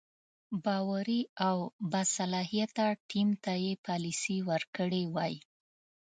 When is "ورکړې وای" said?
4.49-5.33